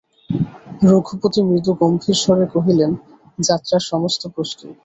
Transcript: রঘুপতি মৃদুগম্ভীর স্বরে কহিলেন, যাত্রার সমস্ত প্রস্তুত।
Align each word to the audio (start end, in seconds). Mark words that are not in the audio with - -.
রঘুপতি 0.85 1.39
মৃদুগম্ভীর 1.47 2.17
স্বরে 2.21 2.45
কহিলেন, 2.53 2.91
যাত্রার 3.39 3.81
সমস্ত 3.91 4.21
প্রস্তুত। 4.35 4.69